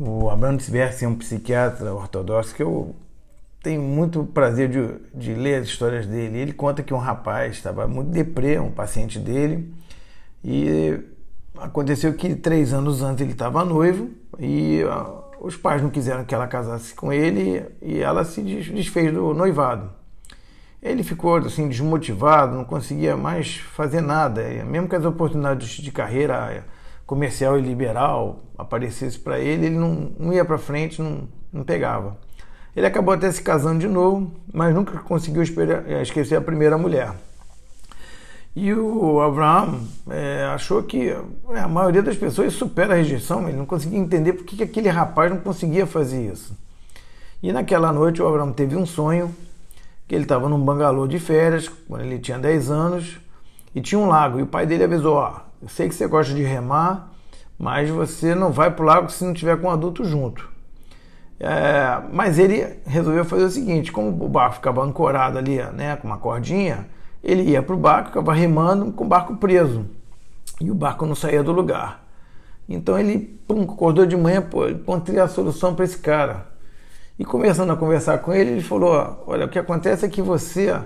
[0.00, 2.94] O Abraham Tversky é um psiquiatra ortodoxo que eu
[3.60, 6.38] tenho muito prazer de, de, ler as histórias dele.
[6.38, 9.74] Ele conta que um rapaz estava muito deprê, um paciente dele,
[10.44, 11.00] e
[11.56, 14.08] aconteceu que três anos antes ele estava noivo
[14.38, 19.12] e uh, os pais não quiseram que ela casasse com ele e ela se desfez
[19.12, 19.90] do noivado.
[20.80, 26.64] Ele ficou assim desmotivado, não conseguia mais fazer nada, mesmo que as oportunidades de carreira
[27.08, 32.18] comercial e liberal aparecesse para ele, ele não, não ia para frente, não, não pegava.
[32.76, 37.14] Ele acabou até se casando de novo, mas nunca conseguiu eh, esquecer a primeira mulher.
[38.54, 39.80] E o Abraham
[40.10, 44.34] é, achou que é, a maioria das pessoas supera a rejeição, ele não conseguia entender
[44.34, 46.54] por que aquele rapaz não conseguia fazer isso.
[47.42, 49.34] E naquela noite o Abraham teve um sonho,
[50.06, 53.18] que ele estava num bangalô de férias, quando ele tinha 10 anos,
[53.74, 56.34] e tinha um lago, e o pai dele avisou, ó, eu sei que você gosta
[56.34, 57.12] de remar,
[57.58, 60.48] mas você não vai para o lago se não tiver com um adulto junto.
[61.40, 66.06] É, mas ele resolveu fazer o seguinte: como o barco ficava ancorado ali, né, com
[66.06, 66.88] uma cordinha,
[67.22, 69.86] ele ia para o barco, ficava remando com o barco preso
[70.60, 72.04] e o barco não saía do lugar.
[72.68, 76.46] Então ele pum, acordou de manhã, pô, encontrei a solução para esse cara.
[77.18, 80.76] E começando a conversar com ele, ele falou: Olha, o que acontece é que você,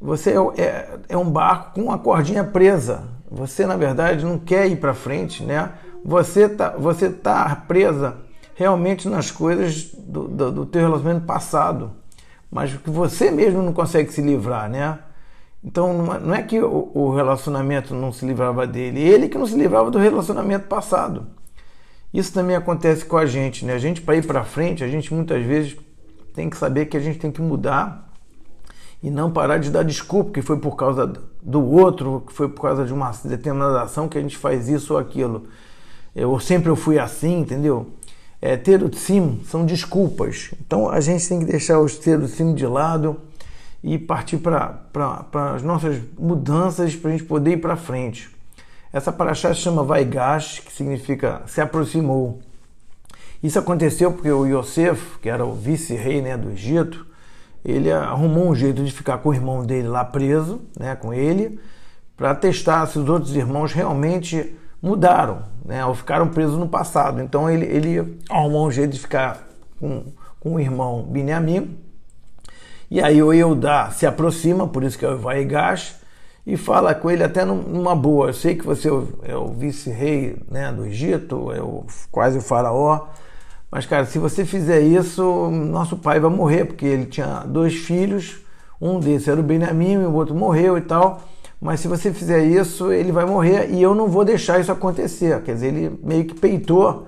[0.00, 3.04] você é, é, é um barco com uma cordinha presa.
[3.34, 5.72] Você, na verdade, não quer ir para frente, né?
[6.04, 8.18] Você tá, você tá presa
[8.54, 11.92] realmente nas coisas do, do, do teu relacionamento passado,
[12.50, 14.98] mas que você mesmo não consegue se livrar, né?
[15.64, 19.46] Então não é, é que o, o relacionamento não se livrava dele, ele que não
[19.46, 21.26] se livrava do relacionamento passado.
[22.12, 23.72] Isso também acontece com a gente, né?
[23.72, 25.74] A gente para ir para frente, a gente muitas vezes
[26.34, 28.11] tem que saber que a gente tem que mudar
[29.02, 32.62] e não parar de dar desculpa que foi por causa do outro, que foi por
[32.62, 35.48] causa de uma determinada ação que a gente faz isso ou aquilo.
[36.14, 37.90] Eu sempre eu fui assim, entendeu?
[38.40, 40.52] É, ter o sim são desculpas.
[40.64, 43.16] Então a gente tem que deixar os ter o sim de lado
[43.82, 44.78] e partir para
[45.54, 48.30] as nossas mudanças para a gente poder ir para frente.
[48.92, 52.40] Essa paraxá chama Vaigash, que significa se aproximou.
[53.42, 57.06] Isso aconteceu porque o Yosef, que era o vice-rei né, do Egito,
[57.64, 61.60] ele arrumou um jeito de ficar com o irmão dele lá preso, né, com ele,
[62.16, 67.22] para testar se os outros irmãos realmente mudaram, né, ou ficaram presos no passado.
[67.22, 69.46] Então ele, ele arrumou um jeito de ficar
[69.78, 70.04] com,
[70.40, 71.78] com o irmão Binyamin.
[72.90, 75.96] E aí o Eudá se aproxima, por isso que é o Vaigash,
[76.46, 78.28] e fala com ele até numa boa.
[78.28, 78.88] Eu sei que você
[79.22, 83.06] é o vice-rei né, do Egito, é o, quase o faraó,
[83.72, 88.36] mas cara, se você fizer isso, nosso pai vai morrer, porque ele tinha dois filhos,
[88.78, 91.22] um desses era o Benjamin, o outro morreu e tal.
[91.58, 95.40] Mas se você fizer isso, ele vai morrer e eu não vou deixar isso acontecer.
[95.42, 97.06] Quer dizer, ele meio que peitou.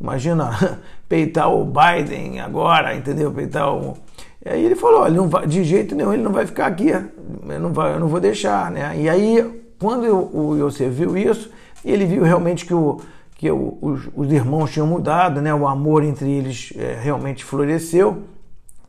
[0.00, 3.30] Imagina peitar o Biden agora, entendeu?
[3.30, 3.96] Peitar o,
[4.44, 7.60] e aí ele falou, olha, vai, de jeito nenhum ele não vai ficar aqui, eu
[7.60, 8.96] não, vai, eu não vou deixar, né?
[8.98, 11.50] E aí, quando o Yosef viu isso,
[11.84, 13.00] ele viu realmente que, o,
[13.40, 15.54] que os, os, irmãos tinham mudado, né?
[15.54, 18.24] O amor entre eles é, realmente floresceu,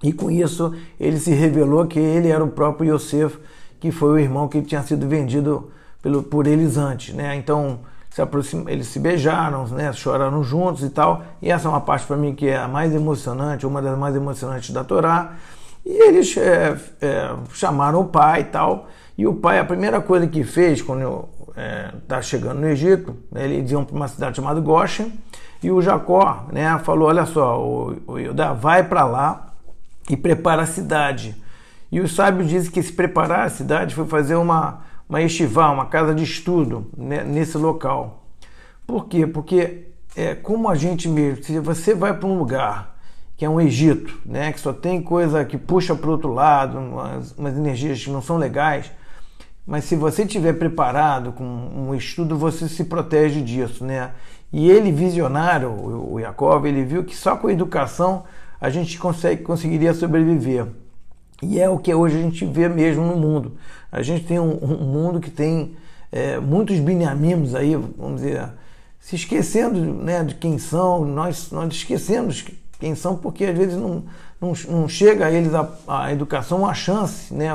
[0.04, 3.40] e com isso ele se revelou que ele era o próprio Yosef,
[3.80, 7.34] que foi o irmão que tinha sido vendido pelo, por eles antes, né?
[7.38, 7.80] Então,
[8.10, 8.66] se aproxim...
[8.68, 11.24] eles se beijaram, né, choraram juntos e tal.
[11.42, 14.18] E essa é uma parte para mim que é a mais emocionante, uma das mais
[14.18, 15.32] emocionantes da Torá.
[15.86, 18.90] E eles é, é, chamaram o pai e tal.
[19.18, 21.30] E o pai, a primeira coisa que fez quando
[22.02, 25.12] está é, chegando no Egito, né, eles iam para uma cidade chamada Goshen.
[25.62, 29.54] E o Jacó né, falou: Olha só, o, o Yudá vai para lá
[30.10, 31.36] e prepara a cidade.
[31.92, 35.88] E os sábios dizem que se preparar a cidade foi fazer uma uma estivá, uma
[35.88, 38.24] casa de estudo né, nesse local.
[38.88, 39.28] Por quê?
[39.28, 42.96] Porque é como a gente mesmo, se você vai para um lugar
[43.36, 46.78] que é um Egito, né, que só tem coisa que puxa para o outro lado,
[46.78, 48.90] umas, umas energias que não são legais,
[49.72, 54.12] mas se você estiver preparado com um estudo, você se protege disso, né?
[54.52, 58.26] E ele, visionário, o Jacob, ele viu que só com a educação
[58.60, 60.68] a gente consegue, conseguiria sobreviver.
[61.42, 63.54] E é o que hoje a gente vê mesmo no mundo.
[63.90, 65.74] A gente tem um, um mundo que tem
[66.12, 68.50] é, muitos binamimos aí, vamos dizer,
[69.00, 72.44] se esquecendo né, de quem são, nós, nós esquecemos
[72.78, 74.04] quem são, porque às vezes não,
[74.42, 77.48] não, não chega a eles a, a educação uma chance né,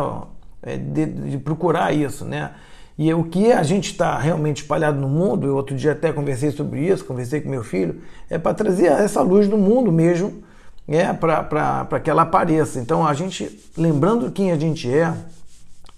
[0.74, 2.24] de, de procurar isso.
[2.24, 2.50] Né?
[2.98, 6.50] E o que a gente está realmente espalhado no mundo, eu outro dia até conversei
[6.50, 10.42] sobre isso, conversei com meu filho, é para trazer essa luz do mundo mesmo
[10.88, 12.80] é, para que ela apareça.
[12.80, 15.12] Então, a gente, lembrando quem a gente é,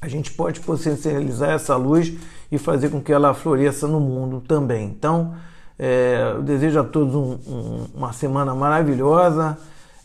[0.01, 2.13] a gente pode potencializar essa luz
[2.51, 4.85] e fazer com que ela floresça no mundo também.
[4.87, 5.35] Então,
[5.81, 9.57] É, eu desejo a todos um, um, uma semana maravilhosa,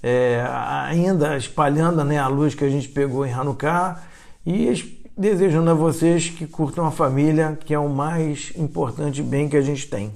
[0.04, 0.46] é,
[0.88, 3.98] ainda espalhando né, a luz que a gente pegou em Hanukkah
[4.46, 9.58] e desejando a vocês que curtam a família, que é o mais importante bem que
[9.58, 10.12] a gente tem.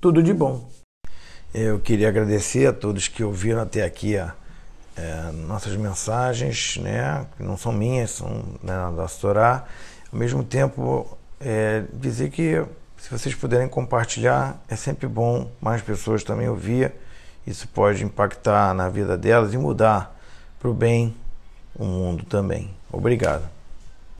[0.00, 0.68] Tudo de bom.
[1.54, 4.34] Eu queria agradecer a todos que ouviram até aqui a,
[4.96, 9.64] é, nossas mensagens, né, que não são minhas, são né, da Torá.
[10.12, 11.06] Ao mesmo tempo,
[11.40, 12.64] é, dizer que
[12.96, 16.92] se vocês puderem compartilhar, é sempre bom mais pessoas também ouvir.
[17.46, 20.16] Isso pode impactar na vida delas e mudar
[20.60, 21.14] para o bem
[21.74, 22.70] o mundo também.
[22.90, 23.48] Obrigado.